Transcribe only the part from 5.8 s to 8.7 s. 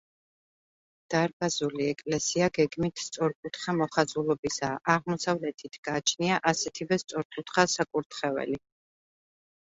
გააჩნია ასეთივე სწორკუთხა საკურთხეველი.